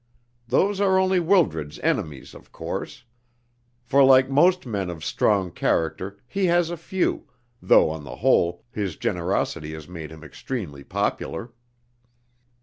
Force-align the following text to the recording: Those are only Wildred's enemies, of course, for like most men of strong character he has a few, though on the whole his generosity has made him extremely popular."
Those 0.47 0.81
are 0.81 0.97
only 0.97 1.19
Wildred's 1.19 1.77
enemies, 1.81 2.33
of 2.33 2.51
course, 2.51 3.03
for 3.83 4.03
like 4.03 4.31
most 4.31 4.65
men 4.65 4.89
of 4.89 5.05
strong 5.05 5.51
character 5.51 6.17
he 6.25 6.45
has 6.45 6.71
a 6.71 6.75
few, 6.75 7.27
though 7.61 7.91
on 7.91 8.03
the 8.03 8.15
whole 8.15 8.63
his 8.71 8.95
generosity 8.95 9.73
has 9.75 9.87
made 9.87 10.11
him 10.11 10.23
extremely 10.23 10.83
popular." 10.83 11.51